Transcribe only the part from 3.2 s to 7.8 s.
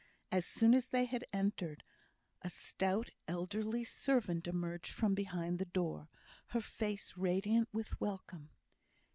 elderly servant emerged from behind the door, her face radiant